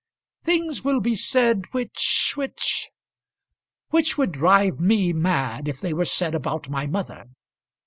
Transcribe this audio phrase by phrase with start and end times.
[0.41, 2.89] "Things will be said which which
[3.91, 7.25] which would drive me mad if they were said about my mother."